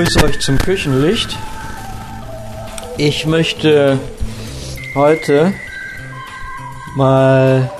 begrüße 0.00 0.24
euch 0.24 0.40
zum 0.40 0.56
Küchenlicht. 0.56 1.36
Ich 2.96 3.26
möchte 3.26 3.98
heute 4.94 5.52
mal 6.96 7.70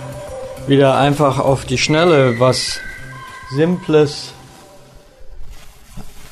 wieder 0.66 0.98
einfach 0.98 1.38
auf 1.38 1.64
die 1.64 1.78
Schnelle 1.78 2.38
was 2.38 2.78
Simples, 3.48 4.34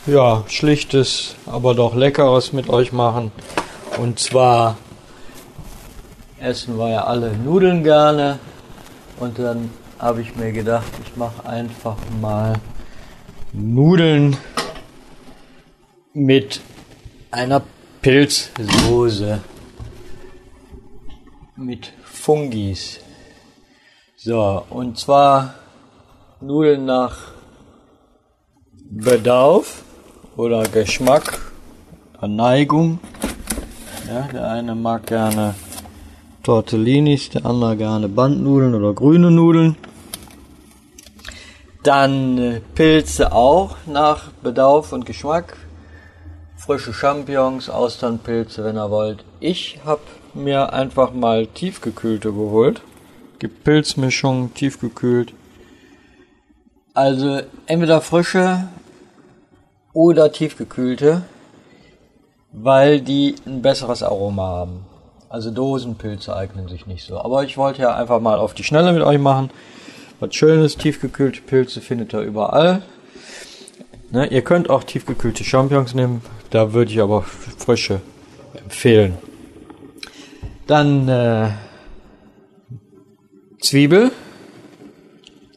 ja, 0.04 0.44
Schlichtes, 0.48 1.36
aber 1.46 1.74
doch 1.74 1.94
Leckeres 1.94 2.52
mit 2.52 2.68
euch 2.68 2.92
machen. 2.92 3.32
Und 3.96 4.18
zwar 4.18 4.76
essen 6.38 6.76
wir 6.76 6.90
ja 6.90 7.04
alle 7.04 7.32
Nudeln 7.32 7.82
gerne. 7.82 8.38
Und 9.18 9.38
dann 9.38 9.70
habe 9.98 10.20
ich 10.20 10.36
mir 10.36 10.52
gedacht, 10.52 10.92
ich 11.02 11.16
mache 11.16 11.48
einfach 11.48 11.96
mal 12.20 12.52
Nudeln 13.54 14.36
mit 16.18 16.60
einer 17.30 17.62
Pilzsoße 18.02 19.40
mit 21.56 21.92
Fungis. 22.02 23.00
So, 24.16 24.64
und 24.70 24.98
zwar 24.98 25.54
Nudeln 26.40 26.86
nach 26.86 27.32
Bedarf 28.90 29.82
oder 30.36 30.64
Geschmack, 30.64 31.40
Neigung. 32.20 32.98
Ja, 34.08 34.22
der 34.32 34.50
eine 34.50 34.74
mag 34.74 35.06
gerne 35.06 35.54
Tortellinis, 36.42 37.30
der 37.30 37.46
andere 37.46 37.76
gerne 37.76 38.08
Bandnudeln 38.08 38.74
oder 38.74 38.92
grüne 38.92 39.30
Nudeln. 39.30 39.76
Dann 41.84 42.38
äh, 42.38 42.60
Pilze 42.74 43.32
auch 43.32 43.76
nach 43.86 44.30
Bedarf 44.42 44.92
und 44.92 45.06
Geschmack. 45.06 45.56
Frische 46.68 46.92
Champignons, 46.92 47.70
Austernpilze, 47.70 48.62
wenn 48.62 48.76
ihr 48.76 48.90
wollt. 48.90 49.24
Ich 49.40 49.80
habe 49.86 50.02
mir 50.34 50.70
einfach 50.74 51.14
mal 51.14 51.46
tiefgekühlte 51.46 52.30
geholt. 52.30 52.82
Gibt 53.38 53.64
Pilzmischung, 53.64 54.52
tiefgekühlt. 54.52 55.32
Also 56.92 57.40
entweder 57.64 58.02
frische 58.02 58.68
oder 59.94 60.30
tiefgekühlte, 60.30 61.22
weil 62.52 63.00
die 63.00 63.36
ein 63.46 63.62
besseres 63.62 64.02
Aroma 64.02 64.48
haben. 64.48 64.84
Also 65.30 65.50
Dosenpilze 65.50 66.36
eignen 66.36 66.68
sich 66.68 66.86
nicht 66.86 67.06
so. 67.06 67.18
Aber 67.18 67.44
ich 67.44 67.56
wollte 67.56 67.80
ja 67.80 67.94
einfach 67.94 68.20
mal 68.20 68.38
auf 68.38 68.52
die 68.52 68.64
Schnelle 68.64 68.92
mit 68.92 69.00
euch 69.02 69.18
machen. 69.18 69.48
Was 70.20 70.34
Schönes, 70.34 70.76
tiefgekühlte 70.76 71.40
Pilze 71.40 71.80
findet 71.80 72.12
ihr 72.12 72.20
überall. 72.20 72.82
Ne, 74.10 74.26
ihr 74.26 74.42
könnt 74.42 74.70
auch 74.70 74.84
tiefgekühlte 74.84 75.44
Champignons 75.44 75.94
nehmen. 75.94 76.22
Da 76.50 76.72
würde 76.72 76.90
ich 76.90 77.00
aber 77.00 77.22
frische 77.22 78.00
empfehlen. 78.54 79.18
Dann 80.66 81.08
äh, 81.08 81.50
Zwiebel, 83.60 84.12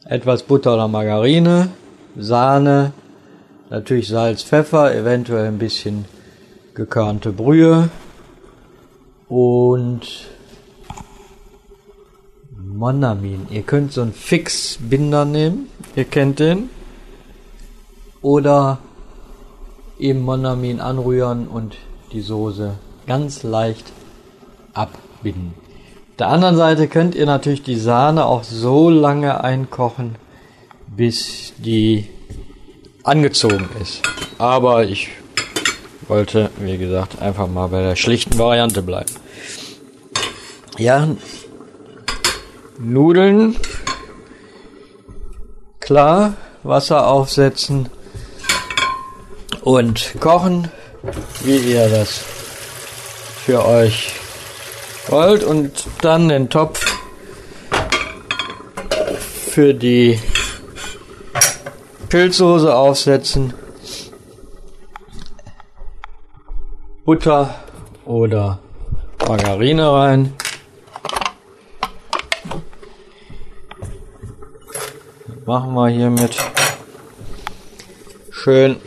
etwas 0.04 0.42
Butter 0.42 0.74
oder 0.74 0.88
Margarine, 0.88 1.68
Sahne, 2.16 2.92
natürlich 3.70 4.08
Salz, 4.08 4.42
Pfeffer, 4.42 4.94
eventuell 4.94 5.46
ein 5.46 5.58
bisschen 5.58 6.04
gekörnte 6.74 7.32
Brühe 7.32 7.88
und 9.28 10.26
Monamin. 12.54 13.46
Ihr 13.50 13.62
könnt 13.62 13.92
so 13.92 14.02
einen 14.02 14.12
Fixbinder 14.12 15.24
nehmen, 15.24 15.68
ihr 15.96 16.04
kennt 16.04 16.38
den. 16.38 16.68
Oder 18.22 18.78
eben 19.98 20.22
Monamin 20.22 20.80
anrühren 20.80 21.48
und 21.48 21.76
die 22.12 22.20
Soße 22.20 22.74
ganz 23.06 23.42
leicht 23.42 23.92
abbinden. 24.74 25.54
Auf 26.12 26.16
der 26.18 26.28
anderen 26.28 26.56
Seite 26.56 26.88
könnt 26.88 27.14
ihr 27.14 27.26
natürlich 27.26 27.62
die 27.62 27.76
Sahne 27.76 28.26
auch 28.26 28.44
so 28.44 28.90
lange 28.90 29.42
einkochen, 29.42 30.16
bis 30.86 31.52
die 31.58 32.08
angezogen 33.02 33.68
ist. 33.80 34.02
Aber 34.38 34.84
ich 34.84 35.08
wollte, 36.08 36.50
wie 36.58 36.78
gesagt, 36.78 37.20
einfach 37.20 37.48
mal 37.48 37.68
bei 37.68 37.82
der 37.82 37.96
schlichten 37.96 38.38
Variante 38.38 38.82
bleiben. 38.82 39.12
Ja, 40.78 41.08
Nudeln, 42.78 43.56
klar, 45.80 46.34
Wasser 46.62 47.08
aufsetzen 47.08 47.88
und 49.62 50.14
kochen, 50.20 50.70
wie 51.42 51.56
ihr 51.56 51.88
das 51.88 52.24
für 53.44 53.64
euch 53.64 54.12
wollt 55.08 55.44
und 55.44 55.86
dann 56.00 56.28
den 56.28 56.48
Topf 56.48 56.84
für 59.50 59.74
die 59.74 60.20
Pilzsoße 62.08 62.74
aufsetzen. 62.74 63.54
Butter 67.04 67.54
oder 68.04 68.60
Margarine 69.26 69.92
rein. 69.92 70.34
Machen 75.44 75.74
wir 75.74 75.88
hiermit 75.88 76.36
schön 78.30 78.80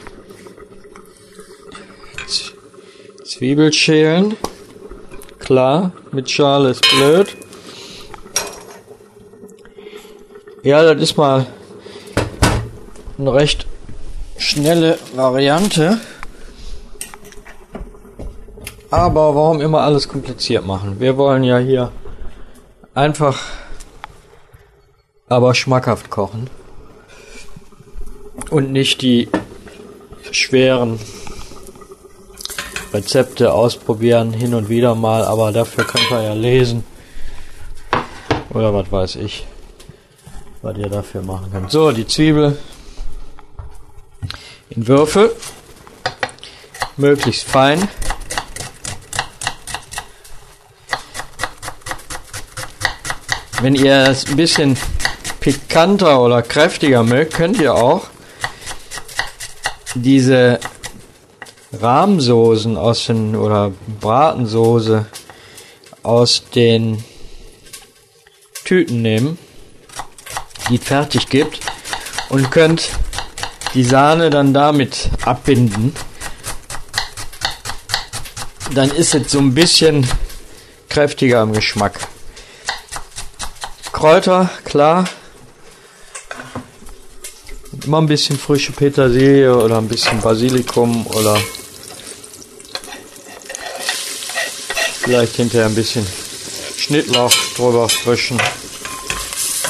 Zwiebel 3.36 3.74
schälen. 3.74 4.38
Klar, 5.40 5.92
mit 6.14 6.32
Schale 6.32 6.70
ist 6.70 6.90
blöd. 6.90 7.36
Ja, 10.64 10.82
das 10.82 11.04
ist 11.04 11.18
mal 11.18 11.46
eine 13.18 13.34
recht 13.34 13.68
schnelle 14.38 14.98
Variante. 15.18 16.00
Aber 18.90 19.36
warum 19.36 19.60
immer 19.60 19.82
alles 19.82 20.08
kompliziert 20.08 20.66
machen? 20.66 21.02
Wir 21.02 21.18
wollen 21.18 21.44
ja 21.44 21.58
hier 21.58 21.92
einfach 22.94 23.38
aber 25.28 25.54
schmackhaft 25.56 26.10
kochen. 26.10 26.50
Und 28.50 28.72
nicht 28.72 29.02
die 29.02 29.28
schweren 30.32 31.02
Rezepte 32.96 33.54
ausprobieren, 33.54 34.32
hin 34.32 34.54
und 34.54 34.70
wieder 34.70 34.96
mal, 34.96 35.26
aber 35.26 35.52
dafür 35.52 35.84
könnt 35.84 36.10
ihr 36.12 36.22
ja 36.22 36.34
lesen. 36.34 36.86
Oder 38.54 38.74
was 38.74 38.90
weiß 38.90 39.16
ich, 39.18 39.46
was 40.62 40.78
ihr 40.78 40.88
dafür 40.88 41.22
machen 41.22 41.52
könnt. 41.52 41.72
So, 41.72 41.92
die 41.92 42.08
Zwiebel 42.08 42.58
in 44.70 44.88
Würfel, 44.88 45.36
möglichst 46.96 47.44
fein. 47.44 47.86
Wenn 53.62 53.76
ihr 53.76 54.08
es 54.08 54.26
ein 54.28 54.38
bisschen 54.38 54.78
pikanter 55.42 56.22
oder 56.22 56.42
kräftiger 56.42 57.04
mögt, 57.04 57.34
könnt 57.34 57.60
ihr 57.60 57.76
auch 57.76 58.08
diese 59.96 60.60
Rahmsoßen 61.82 62.78
aus 62.78 63.06
den 63.06 63.36
oder 63.36 63.72
Bratensoße 64.00 65.06
aus 66.04 66.44
den 66.54 67.04
Tüten 68.64 69.02
nehmen, 69.02 69.38
die 70.70 70.78
fertig 70.78 71.30
gibt 71.30 71.60
und 72.30 72.52
könnt 72.52 72.90
die 73.74 73.84
Sahne 73.84 74.30
dann 74.30 74.54
damit 74.54 75.10
abbinden. 75.24 75.96
Dann 78.74 78.90
ist 78.92 79.14
es 79.14 79.32
so 79.32 79.40
ein 79.40 79.54
bisschen 79.54 80.08
kräftiger 80.90 81.42
im 81.42 81.54
Geschmack. 81.54 82.00
Kräuter, 83.92 84.50
klar. 84.64 85.06
Immer 87.84 88.02
ein 88.02 88.08
bisschen 88.08 88.38
frische 88.38 88.72
Petersilie 88.72 89.56
oder 89.56 89.78
ein 89.78 89.88
bisschen 89.88 90.20
Basilikum 90.22 91.06
oder 91.08 91.38
vielleicht 95.06 95.36
hinterher 95.36 95.68
ein 95.68 95.76
bisschen 95.76 96.06
Schnittlauch 96.78 97.32
drüber 97.56 97.88
frischen. 97.88 98.42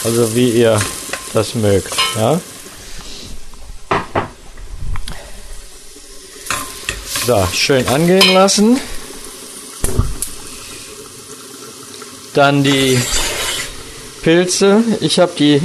Also 0.06 0.34
wie 0.34 0.52
ihr 0.52 0.80
das 1.34 1.56
mögt, 1.56 1.94
ja. 2.16 2.40
So, 7.26 7.48
schön 7.54 7.86
angehen 7.88 8.34
lassen. 8.34 8.80
Dann 12.34 12.64
die 12.64 13.02
Pilze. 14.22 14.84
Ich 15.02 15.20
habe 15.20 15.34
die. 15.38 15.62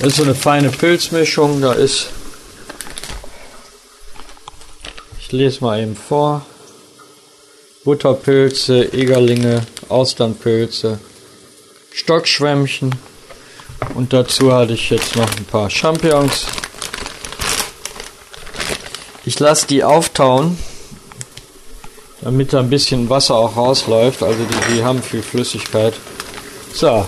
Das 0.00 0.08
ist 0.08 0.16
so 0.16 0.22
eine 0.22 0.34
feine 0.34 0.70
Pilzmischung. 0.70 1.60
Da 1.60 1.74
ist 1.74 2.08
Lese 5.32 5.60
mal 5.62 5.80
eben 5.80 5.96
vor. 5.96 6.44
Butterpilze, 7.84 8.92
Egerlinge, 8.92 9.66
Austernpilze, 9.88 10.98
Stockschwämmchen 11.92 12.94
und 13.94 14.12
dazu 14.12 14.52
hatte 14.52 14.74
ich 14.74 14.90
jetzt 14.90 15.16
noch 15.16 15.30
ein 15.36 15.44
paar 15.46 15.70
Champignons. 15.70 16.46
Ich 19.24 19.38
lasse 19.38 19.66
die 19.66 19.82
auftauen, 19.82 20.58
damit 22.20 22.52
da 22.52 22.60
ein 22.60 22.70
bisschen 22.70 23.08
Wasser 23.08 23.36
auch 23.36 23.56
rausläuft. 23.56 24.22
Also 24.22 24.44
die, 24.44 24.74
die 24.74 24.84
haben 24.84 25.02
viel 25.02 25.22
Flüssigkeit. 25.22 25.94
So. 26.74 27.06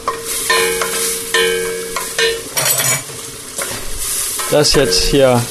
Das 4.51 4.75
jetzt 4.75 5.05
hier 5.05 5.43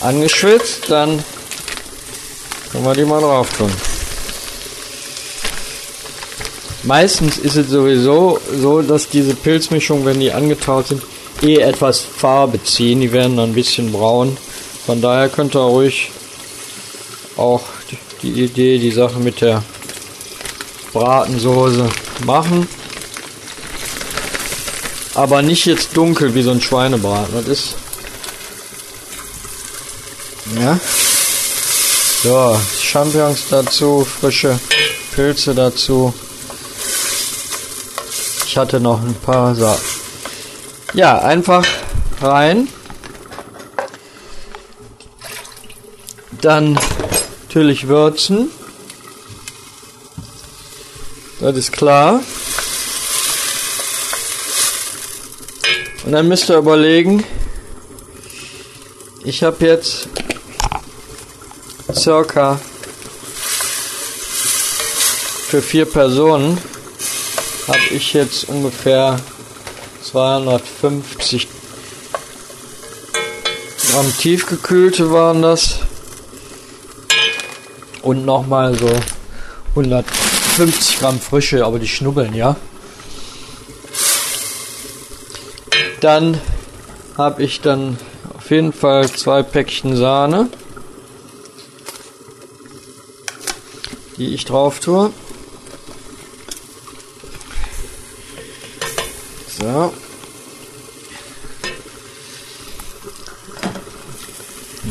angeschwitzt, 0.00 0.90
dann 0.90 1.22
können 2.72 2.84
wir 2.84 2.94
die 2.94 3.04
mal 3.04 3.20
drauf 3.20 3.48
tun. 3.56 3.70
Meistens 6.84 7.38
ist 7.38 7.56
es 7.56 7.68
sowieso 7.68 8.40
so, 8.60 8.82
dass 8.82 9.08
diese 9.08 9.34
Pilzmischung, 9.34 10.04
wenn 10.04 10.20
die 10.20 10.32
angetaut 10.32 10.88
sind, 10.88 11.02
eh 11.42 11.56
etwas 11.56 12.00
Farbe 12.00 12.62
ziehen. 12.62 13.00
Die 13.00 13.12
werden 13.12 13.36
dann 13.36 13.50
ein 13.50 13.54
bisschen 13.54 13.92
braun. 13.92 14.36
Von 14.86 15.02
daher 15.02 15.28
könnt 15.28 15.54
ihr 15.54 15.60
ruhig 15.60 16.10
auch 17.36 17.62
die 18.22 18.44
Idee, 18.44 18.78
die 18.78 18.90
Sache 18.90 19.18
mit 19.18 19.40
der 19.40 19.62
Bratensoße 20.92 21.88
machen. 22.24 22.68
Aber 25.14 25.42
nicht 25.42 25.66
jetzt 25.66 25.96
dunkel 25.96 26.34
wie 26.34 26.42
so 26.42 26.52
ein 26.52 26.60
Schweinebraten. 26.60 27.34
Das 27.34 27.48
ist 27.48 27.74
ja. 30.56 30.78
So, 32.22 32.60
Champignons 32.80 33.44
dazu, 33.48 34.04
frische 34.04 34.58
Pilze 35.14 35.54
dazu. 35.54 36.12
Ich 38.46 38.56
hatte 38.56 38.80
noch 38.80 39.00
ein 39.00 39.14
paar 39.14 39.54
so. 39.54 39.76
Ja, 40.94 41.18
einfach 41.20 41.64
rein. 42.20 42.68
Dann 46.40 46.78
natürlich 47.46 47.88
würzen. 47.88 48.50
Das 51.40 51.56
ist 51.56 51.72
klar. 51.72 52.20
Und 56.04 56.12
dann 56.12 56.26
müsst 56.26 56.48
ihr 56.48 56.56
überlegen, 56.56 57.24
ich 59.24 59.42
habe 59.42 59.66
jetzt 59.66 60.08
circa 61.92 62.60
für 65.48 65.62
vier 65.62 65.86
Personen 65.86 66.58
habe 67.66 67.78
ich 67.90 68.12
jetzt 68.12 68.48
ungefähr 68.48 69.18
250 70.02 71.48
Gramm 73.90 74.12
tiefgekühlte 74.18 75.10
waren 75.10 75.42
das 75.42 75.80
und 78.02 78.24
nochmal 78.24 78.78
so 78.78 78.90
150 79.70 80.98
Gramm 80.98 81.18
frische, 81.20 81.64
aber 81.64 81.78
die 81.78 81.88
schnubbeln 81.88 82.34
ja. 82.34 82.56
Dann 86.00 86.40
habe 87.16 87.42
ich 87.42 87.60
dann 87.60 87.98
auf 88.36 88.50
jeden 88.50 88.72
Fall 88.72 89.10
zwei 89.10 89.42
Päckchen 89.42 89.96
Sahne. 89.96 90.48
Die 94.18 94.34
ich 94.34 94.44
drauf 94.44 94.80
tue. 94.80 95.12
So. 99.58 99.92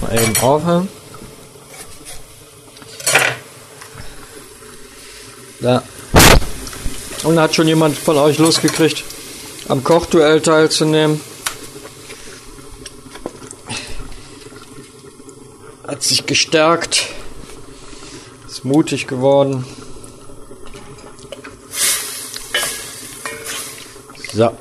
Mal 0.01 0.19
eben 0.19 0.37
aufhören. 0.37 0.87
Da. 5.59 5.83
Und 7.23 7.39
hat 7.39 7.55
schon 7.55 7.67
jemand 7.67 7.97
von 7.97 8.17
euch 8.17 8.37
losgekriegt, 8.37 9.03
am 9.67 9.83
Kochduell 9.83 10.41
teilzunehmen? 10.41 11.19
Hat 15.85 16.03
sich 16.03 16.25
gestärkt 16.25 17.06
mutig 18.67 19.07
geworden. 19.07 19.65
So. 24.33 24.51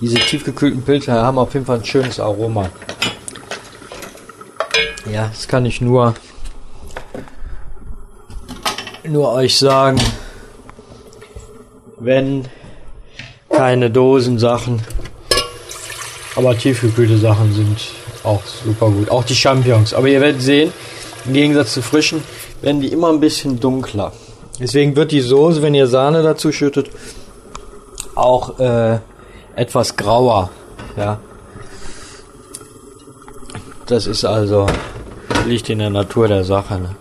Diese 0.00 0.16
tiefgekühlten 0.16 0.82
Pilze 0.82 1.12
haben 1.12 1.38
auf 1.38 1.52
jeden 1.54 1.66
Fall 1.66 1.78
ein 1.78 1.84
schönes 1.84 2.20
Aroma. 2.20 2.70
Ja, 5.10 5.28
das 5.28 5.48
kann 5.48 5.66
ich 5.66 5.80
nur 5.80 6.14
nur 9.04 9.32
euch 9.32 9.56
sagen, 9.56 10.00
wenn 11.98 12.48
keine 13.50 13.90
Dosensachen, 13.90 14.82
aber 16.34 16.56
tiefgekühlte 16.56 17.16
Sachen 17.18 17.52
sind 17.52 17.78
auch 18.26 18.42
super 18.44 18.90
gut. 18.90 19.10
Auch 19.10 19.24
die 19.24 19.34
Champignons. 19.34 19.94
Aber 19.94 20.08
ihr 20.08 20.20
werdet 20.20 20.42
sehen, 20.42 20.72
im 21.24 21.32
Gegensatz 21.32 21.72
zu 21.72 21.82
frischen, 21.82 22.22
werden 22.62 22.80
die 22.80 22.88
immer 22.88 23.08
ein 23.10 23.20
bisschen 23.20 23.60
dunkler. 23.60 24.12
Deswegen 24.58 24.96
wird 24.96 25.12
die 25.12 25.20
Soße, 25.20 25.62
wenn 25.62 25.74
ihr 25.74 25.86
Sahne 25.86 26.22
dazu 26.22 26.50
schüttet, 26.52 26.90
auch 28.14 28.58
äh, 28.58 28.98
etwas 29.54 29.96
grauer. 29.96 30.50
Ja. 30.96 31.18
Das 33.86 34.06
ist 34.06 34.24
also 34.24 34.66
liegt 35.46 35.68
in 35.70 35.78
der 35.78 35.90
Natur 35.90 36.26
der 36.28 36.44
Sache. 36.44 36.78
Ne? 36.78 36.96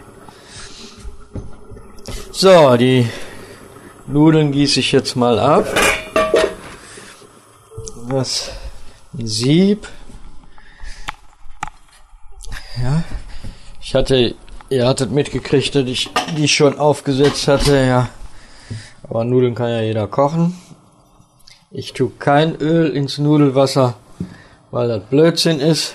So, 2.32 2.76
die 2.78 3.08
Nudeln 4.08 4.52
gieße 4.52 4.82
ich 4.82 4.92
jetzt 4.92 5.16
mal 5.16 5.40
ab. 5.40 5.68
Das 8.10 8.52
Sieb. 9.18 9.88
Ja. 12.84 13.04
Ich 13.82 13.96
hatte, 13.96 14.36
ihr 14.70 14.88
hattet 14.88 15.12
mitgekriegt, 15.12 15.76
dass 15.76 15.86
ich 15.86 16.10
die 16.38 16.48
schon 16.48 16.78
aufgesetzt 16.80 17.48
hatte, 17.48 17.78
ja. 17.86 18.10
Aber 19.04 19.24
Nudeln 19.24 19.56
kann 19.56 19.70
ja 19.70 19.82
jeder 19.82 20.08
kochen. 20.08 20.60
Ich 21.72 21.94
tue 21.94 22.12
kein 22.20 22.56
Öl 22.56 22.96
ins 22.96 23.18
Nudelwasser, 23.18 23.96
weil 24.72 24.88
das 24.88 25.04
Blödsinn 25.10 25.60
ist. 25.60 25.94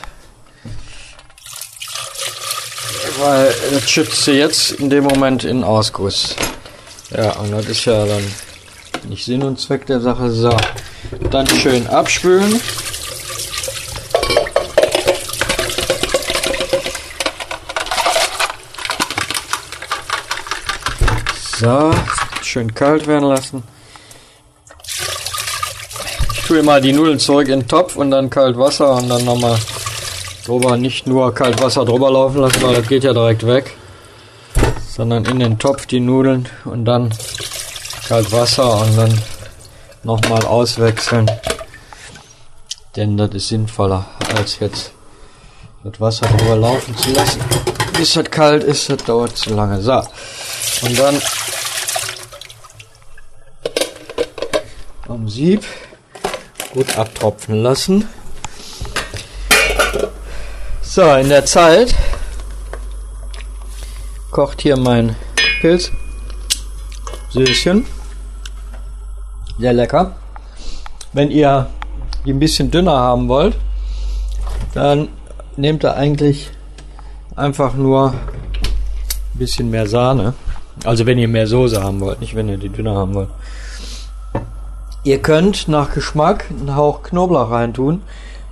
Weil 3.18 3.52
das 3.72 3.90
schützt 3.90 4.25
sie 4.25 4.32
jetzt 4.32 4.72
in 4.72 4.90
dem 4.90 5.04
Moment 5.04 5.44
in 5.44 5.64
Ausguss. 5.64 6.37
Ja, 7.10 7.32
und 7.38 7.50
das 7.50 7.66
ist 7.66 7.84
ja 7.87 8.06
dann 8.06 8.22
nicht 9.08 9.25
Sinn 9.25 9.42
und 9.42 9.58
Zweck 9.58 9.87
der 9.87 10.00
Sache. 10.00 10.30
So, 10.30 10.56
dann 11.30 11.46
schön 11.46 11.87
abspülen. 11.87 12.60
So, 21.60 21.90
schön 22.40 22.72
kalt 22.72 23.06
werden 23.06 23.28
lassen. 23.28 23.62
Ich 26.32 26.40
tue 26.46 26.62
mal 26.62 26.80
die 26.80 26.94
Nudeln 26.94 27.18
zurück 27.18 27.48
in 27.48 27.60
den 27.60 27.68
Topf 27.68 27.96
und 27.96 28.10
dann 28.10 28.30
kalt 28.30 28.56
Wasser 28.56 28.94
und 28.94 29.10
dann 29.10 29.26
nochmal 29.26 29.58
drüber, 30.46 30.78
nicht 30.78 31.06
nur 31.06 31.34
kalt 31.34 31.60
Wasser 31.60 31.84
drüber 31.84 32.10
laufen 32.10 32.40
lassen, 32.40 32.62
weil 32.62 32.76
das 32.76 32.88
geht 32.88 33.04
ja 33.04 33.12
direkt 33.12 33.46
weg, 33.46 33.76
sondern 34.88 35.26
in 35.26 35.38
den 35.38 35.58
Topf 35.58 35.84
die 35.84 36.00
Nudeln 36.00 36.48
und 36.64 36.86
dann 36.86 37.12
kalt 38.08 38.32
Wasser 38.32 38.80
und 38.80 38.96
dann 38.96 39.22
nochmal 40.02 40.42
auswechseln. 40.46 41.30
Denn 42.96 43.18
das 43.18 43.34
ist 43.34 43.48
sinnvoller, 43.48 44.06
als 44.34 44.60
jetzt 44.60 44.92
das 45.84 46.00
Wasser 46.00 46.26
drüber 46.26 46.56
laufen 46.56 46.96
zu 46.96 47.10
lassen. 47.10 47.42
Bis 47.98 48.14
das 48.14 48.30
kalt 48.30 48.64
ist, 48.64 48.88
das 48.88 49.04
dauert 49.04 49.36
zu 49.36 49.52
lange. 49.52 49.82
So. 49.82 50.02
Und 50.82 50.98
dann 50.98 51.20
am 55.20 55.28
Sieb 55.28 55.64
gut 56.72 56.96
abtropfen 56.96 57.62
lassen. 57.62 58.08
So, 60.80 61.02
in 61.14 61.28
der 61.28 61.44
Zeit 61.44 61.94
kocht 64.30 64.62
hier 64.62 64.78
mein 64.78 65.14
Pilz. 65.60 65.90
Süßchen. 67.28 67.84
Sehr 69.58 69.74
lecker. 69.74 70.16
Wenn 71.12 71.30
ihr 71.30 71.68
die 72.24 72.32
ein 72.32 72.38
bisschen 72.38 72.70
dünner 72.70 72.96
haben 72.96 73.28
wollt, 73.28 73.56
dann 74.72 75.08
nehmt 75.56 75.84
ihr 75.84 75.94
eigentlich 75.96 76.50
einfach 77.36 77.74
nur 77.74 78.12
ein 78.12 79.38
bisschen 79.38 79.70
mehr 79.70 79.86
Sahne. 79.86 80.32
Also 80.84 81.04
wenn 81.04 81.18
ihr 81.18 81.28
mehr 81.28 81.46
Soße 81.46 81.82
haben 81.82 82.00
wollt, 82.00 82.20
nicht 82.20 82.34
wenn 82.34 82.48
ihr 82.48 82.56
die 82.56 82.70
dünner 82.70 82.94
haben 82.94 83.12
wollt. 83.12 83.28
Ihr 85.02 85.23
könnt 85.23 85.66
nach 85.66 85.95
Geschmack 85.95 86.45
einen 86.50 86.76
Hauch 86.76 87.02
Knoblauch 87.02 87.50
reintun, 87.50 88.02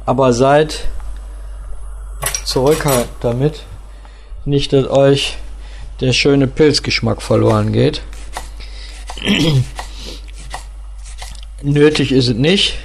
aber 0.07 0.33
seid 0.33 0.89
zurückhaltend 2.45 3.11
damit, 3.21 3.65
nicht 4.47 4.73
dass 4.73 4.89
euch 4.89 5.37
der 6.01 6.15
schöne 6.15 6.47
Pilzgeschmack 6.47 7.21
verloren 7.21 7.73
geht. 7.73 8.01
Nötig 11.63 12.13
ist 12.13 12.29
es 12.29 12.35
nicht. 12.35 12.79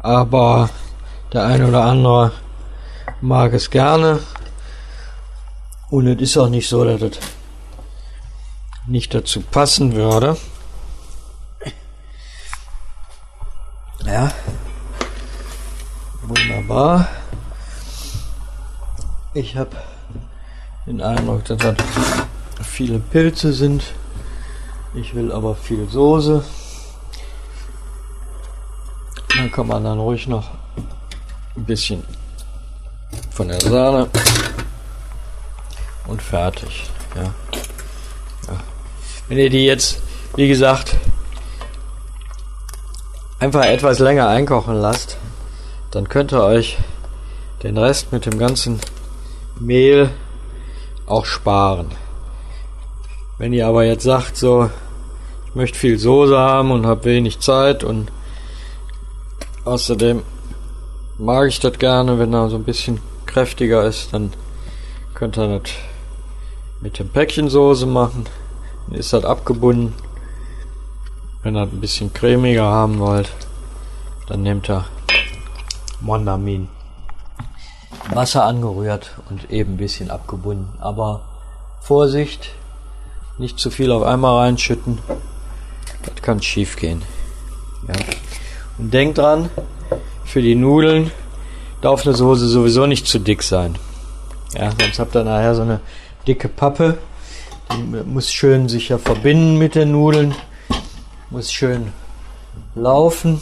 Aber 0.00 0.70
der 1.32 1.44
eine 1.44 1.66
oder 1.68 1.84
andere 1.84 2.32
mag 3.20 3.52
es 3.52 3.70
gerne. 3.70 4.20
Und 5.90 6.06
es 6.06 6.22
ist 6.22 6.38
auch 6.38 6.48
nicht 6.48 6.68
so, 6.68 6.84
dass 6.84 7.02
es 7.02 7.18
nicht 8.86 9.14
dazu 9.14 9.40
passen 9.40 9.94
würde. 9.94 10.36
Ja. 14.04 14.32
Wunderbar. 16.22 17.08
Ich 19.32 19.56
habe 19.56 19.76
den 20.86 21.00
Eindruck, 21.00 21.44
dass 21.44 21.58
das 21.58 21.76
viele 22.62 22.98
Pilze 22.98 23.52
sind. 23.52 23.94
Ich 24.94 25.14
will 25.14 25.32
aber 25.32 25.54
viel 25.54 25.88
Soße. 25.88 26.44
Dann 29.36 29.50
kann 29.50 29.66
man 29.66 29.82
dann 29.82 29.98
ruhig 29.98 30.28
noch 30.28 30.50
ein 31.56 31.64
bisschen 31.64 32.04
von 33.30 33.48
der 33.48 33.60
Sahne 33.60 34.08
und 36.06 36.22
fertig. 36.22 36.88
Ja. 37.16 37.34
Wenn 39.28 39.38
ihr 39.38 39.48
die 39.48 39.64
jetzt, 39.64 40.02
wie 40.36 40.48
gesagt, 40.48 40.96
einfach 43.38 43.64
etwas 43.64 43.98
länger 43.98 44.28
einkochen 44.28 44.74
lasst, 44.74 45.16
dann 45.90 46.08
könnt 46.08 46.32
ihr 46.32 46.42
euch 46.42 46.78
den 47.62 47.78
Rest 47.78 48.12
mit 48.12 48.26
dem 48.26 48.38
ganzen 48.38 48.80
Mehl 49.58 50.10
auch 51.06 51.24
sparen. 51.24 51.92
Wenn 53.38 53.52
ihr 53.52 53.66
aber 53.66 53.84
jetzt 53.84 54.04
sagt, 54.04 54.36
so, 54.36 54.70
ich 55.46 55.54
möchte 55.54 55.78
viel 55.78 55.98
Soße 55.98 56.36
haben 56.36 56.70
und 56.70 56.86
habe 56.86 57.04
wenig 57.04 57.40
Zeit 57.40 57.82
und 57.82 58.12
außerdem 59.64 60.22
mag 61.18 61.48
ich 61.48 61.60
das 61.60 61.78
gerne, 61.78 62.18
wenn 62.18 62.34
er 62.34 62.50
so 62.50 62.56
ein 62.56 62.64
bisschen 62.64 63.00
kräftiger 63.24 63.84
ist, 63.84 64.12
dann 64.12 64.32
könnt 65.14 65.38
ihr 65.38 65.58
das 65.58 65.70
mit 66.80 66.98
dem 66.98 67.08
Päckchen 67.08 67.48
Soße 67.48 67.86
machen. 67.86 68.26
Ist 68.90 69.12
das 69.12 69.24
abgebunden. 69.24 69.94
Wenn 71.42 71.56
ihr 71.56 71.62
ein 71.62 71.80
bisschen 71.80 72.12
cremiger 72.12 72.64
haben 72.64 72.98
wollt, 73.00 73.30
dann 74.28 74.42
nehmt 74.42 74.70
ihr 74.70 74.84
Mondamin. 76.00 76.68
Wasser 78.10 78.44
angerührt 78.44 79.12
und 79.30 79.50
eben 79.50 79.74
ein 79.74 79.76
bisschen 79.76 80.10
abgebunden. 80.10 80.68
Aber 80.80 81.22
Vorsicht, 81.80 82.50
nicht 83.38 83.58
zu 83.58 83.70
viel 83.70 83.90
auf 83.90 84.02
einmal 84.02 84.38
reinschütten. 84.38 84.98
Das 86.02 86.22
kann 86.22 86.42
schief 86.42 86.76
gehen. 86.76 87.02
Ja. 87.88 87.94
Und 88.78 88.92
denkt 88.92 89.18
dran, 89.18 89.50
für 90.24 90.42
die 90.42 90.54
Nudeln 90.54 91.10
darf 91.80 92.06
eine 92.06 92.14
Soße 92.14 92.48
sowieso 92.48 92.86
nicht 92.86 93.06
zu 93.06 93.18
dick 93.18 93.42
sein. 93.42 93.76
Ja, 94.54 94.70
sonst 94.80 94.98
habt 94.98 95.14
ihr 95.14 95.24
nachher 95.24 95.54
so 95.54 95.62
eine 95.62 95.80
dicke 96.26 96.48
Pappe. 96.48 96.98
Die 97.72 97.82
muss 97.82 98.32
schön 98.32 98.68
sich 98.68 98.90
ja 98.90 98.98
verbinden 98.98 99.58
mit 99.58 99.74
den 99.74 99.92
Nudeln. 99.92 100.34
Muss 101.30 101.52
schön 101.52 101.92
laufen. 102.74 103.40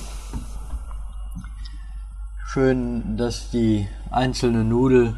Schön, 2.52 3.16
dass 3.16 3.50
die 3.50 3.88
einzelne 4.10 4.64
Nudel 4.64 5.14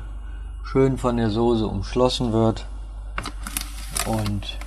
schön 0.62 0.98
von 0.98 1.16
der 1.16 1.30
Soße 1.30 1.66
umschlossen 1.66 2.32
wird. 2.32 2.66
Und 4.06 4.58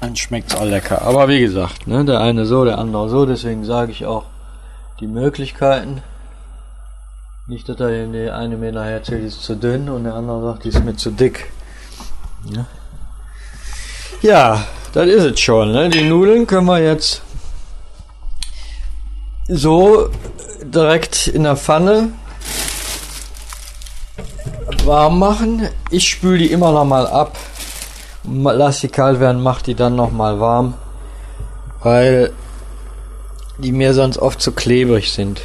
dann 0.00 0.16
schmeckt 0.16 0.52
es 0.52 0.58
auch 0.58 0.64
lecker. 0.64 1.02
Aber 1.02 1.28
wie 1.28 1.40
gesagt, 1.40 1.86
ne, 1.86 2.04
der 2.04 2.20
eine 2.20 2.46
so, 2.46 2.64
der 2.64 2.78
andere 2.78 3.08
so. 3.08 3.26
Deswegen 3.26 3.64
sage 3.64 3.92
ich 3.92 4.06
auch 4.06 4.24
die 4.98 5.06
Möglichkeiten. 5.06 6.02
Nicht, 7.46 7.68
dass 7.68 7.76
der 7.76 8.34
eine 8.34 8.56
mir 8.56 8.72
nachher 8.72 8.92
erzählt, 8.92 9.24
ist 9.24 9.42
zu 9.42 9.56
dünn 9.56 9.88
und 9.88 10.04
der 10.04 10.14
andere 10.14 10.42
sagt, 10.42 10.64
die 10.64 10.68
ist 10.68 10.84
mir 10.84 10.96
zu 10.96 11.10
dick. 11.10 11.50
Ja, 12.44 12.66
ja 14.22 14.66
das 14.92 15.06
ist 15.06 15.24
es 15.24 15.40
schon. 15.40 15.72
Ne? 15.72 15.88
Die 15.88 16.02
Nudeln 16.02 16.46
können 16.46 16.66
wir 16.66 16.80
jetzt 16.80 17.22
so 19.48 20.10
direkt 20.62 21.26
in 21.26 21.44
der 21.44 21.56
Pfanne 21.56 22.12
warm 24.84 25.18
machen. 25.18 25.68
Ich 25.90 26.08
spüle 26.08 26.38
die 26.38 26.50
immer 26.50 26.72
noch 26.72 26.84
mal 26.84 27.06
ab. 27.06 27.36
Lass 28.24 28.80
die 28.80 28.88
kalt 28.88 29.20
werden, 29.20 29.42
mach 29.42 29.62
die 29.62 29.74
dann 29.74 29.96
noch 29.96 30.12
mal 30.12 30.40
warm, 30.40 30.74
weil 31.82 32.32
die 33.58 33.72
mir 33.72 33.94
sonst 33.94 34.18
oft 34.18 34.40
zu 34.40 34.52
klebrig 34.52 35.12
sind. 35.12 35.40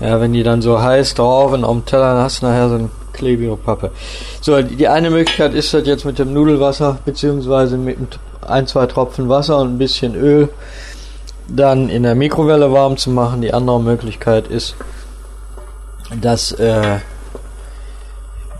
Ja, 0.00 0.20
wenn 0.20 0.32
die 0.32 0.42
dann 0.42 0.62
so 0.62 0.80
heiß 0.80 1.14
drauf 1.14 1.52
und 1.52 1.64
auf 1.64 1.72
dem 1.72 1.84
Teller, 1.84 2.14
dann 2.14 2.22
hast 2.22 2.42
du 2.42 2.46
nachher 2.46 2.68
so 2.68 2.74
eine 2.76 2.90
klebige 3.22 3.56
Pappe. 3.56 3.92
So, 4.40 4.60
die 4.60 4.88
eine 4.88 5.10
Möglichkeit 5.10 5.54
ist 5.54 5.72
das 5.72 5.86
jetzt 5.86 6.04
mit 6.04 6.18
dem 6.18 6.32
Nudelwasser, 6.32 6.98
beziehungsweise 7.04 7.76
mit 7.76 7.96
ein, 8.40 8.66
zwei 8.66 8.86
Tropfen 8.86 9.28
Wasser 9.28 9.58
und 9.58 9.74
ein 9.74 9.78
bisschen 9.78 10.16
Öl 10.16 10.48
dann 11.46 11.88
in 11.88 12.02
der 12.02 12.16
Mikrowelle 12.16 12.72
warm 12.72 12.96
zu 12.96 13.10
machen. 13.10 13.42
Die 13.42 13.54
andere 13.54 13.80
Möglichkeit 13.80 14.48
ist, 14.48 14.74
das 16.20 16.50
äh, 16.52 16.98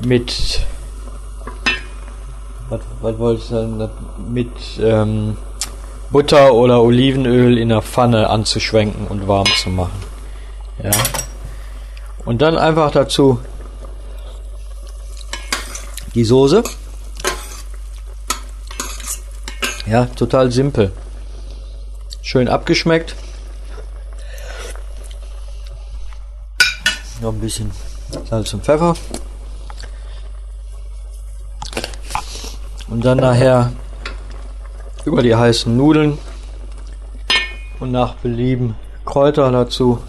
mit 0.00 0.60
was, 2.68 2.80
was 3.00 3.18
wollte 3.18 3.42
ich 3.42 3.48
sagen, 3.48 3.90
mit 4.32 4.50
ähm, 4.80 5.36
Butter 6.10 6.54
oder 6.54 6.82
Olivenöl 6.82 7.58
in 7.58 7.70
der 7.70 7.82
Pfanne 7.82 8.30
anzuschwenken 8.30 9.08
und 9.08 9.26
warm 9.26 9.46
zu 9.56 9.70
machen. 9.70 9.98
Ja. 10.82 10.90
Und 12.24 12.40
dann 12.42 12.56
einfach 12.56 12.92
dazu 12.92 13.40
die 16.14 16.24
Soße. 16.24 16.62
Ja, 19.86 20.06
total 20.06 20.50
simpel. 20.52 20.92
Schön 22.22 22.48
abgeschmeckt. 22.48 23.16
Noch 27.20 27.32
ein 27.32 27.40
bisschen 27.40 27.70
Salz 28.28 28.52
und 28.54 28.64
Pfeffer. 28.64 28.94
Und 32.88 33.04
dann 33.04 33.18
nachher 33.18 33.72
über 35.04 35.22
die 35.22 35.34
heißen 35.34 35.76
Nudeln 35.76 36.18
und 37.80 37.90
nach 37.90 38.14
Belieben 38.16 38.76
Kräuter 39.04 39.50
dazu. 39.50 40.02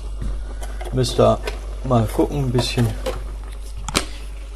Müsst 0.91 1.19
ihr 1.19 1.39
mal 1.83 2.05
gucken, 2.05 2.45
ein 2.45 2.51
bisschen, 2.51 2.87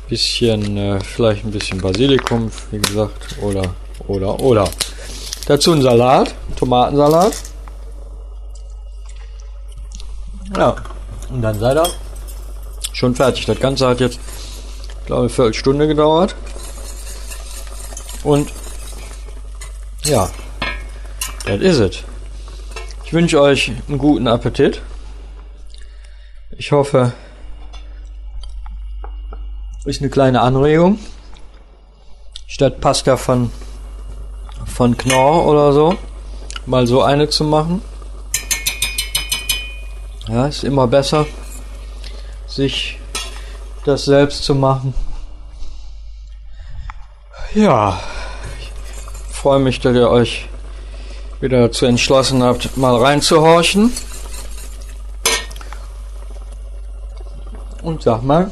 bisschen, 0.09 0.77
äh, 0.77 0.99
vielleicht 0.99 1.45
ein 1.45 1.51
bisschen 1.51 1.81
Basilikum, 1.81 2.51
wie 2.71 2.79
gesagt, 2.79 3.37
oder, 3.41 3.75
oder, 4.07 4.39
oder. 4.39 4.69
Dazu 5.45 5.73
ein 5.73 5.81
Salat, 5.81 6.33
Tomatensalat. 6.55 7.33
Ja, 10.55 10.75
und 11.29 11.41
dann 11.41 11.59
seid 11.59 11.77
ihr 11.77 11.89
schon 12.93 13.15
fertig. 13.15 13.45
Das 13.45 13.59
Ganze 13.59 13.87
hat 13.87 13.99
jetzt, 13.99 14.19
glaube 15.05 15.25
ich, 15.25 15.29
eine 15.31 15.35
Viertelstunde 15.35 15.87
gedauert. 15.87 16.35
Und 18.23 18.51
ja, 20.03 20.29
das 21.45 21.61
ist 21.61 21.79
es. 21.79 22.03
Ich 23.05 23.13
wünsche 23.13 23.39
euch 23.41 23.71
einen 23.87 23.97
guten 23.97 24.27
Appetit. 24.27 24.81
Ich 26.57 26.71
hoffe, 26.71 27.13
ist 29.87 30.01
eine 30.01 30.09
kleine 30.09 30.41
Anregung. 30.41 30.99
Statt 32.45 32.79
Pasta 32.79 33.17
von, 33.17 33.51
von 34.65 34.95
Knorr 34.95 35.45
oder 35.45 35.73
so, 35.73 35.95
mal 36.65 36.87
so 36.87 37.01
eine 37.01 37.29
zu 37.29 37.43
machen. 37.43 37.81
Ja, 40.27 40.47
ist 40.47 40.63
immer 40.63 40.87
besser, 40.87 41.25
sich 42.47 42.99
das 43.85 44.05
selbst 44.05 44.43
zu 44.43 44.53
machen. 44.53 44.93
Ja 47.53 47.99
freue 49.47 49.59
mich, 49.59 49.79
dass 49.79 49.95
ihr 49.95 50.09
euch 50.09 50.49
wieder 51.39 51.61
dazu 51.61 51.85
entschlossen 51.85 52.43
habt, 52.43 52.75
mal 52.75 52.97
reinzuhorchen. 52.97 53.93
Und 57.81 58.01
sag 58.01 58.23
mal, 58.23 58.51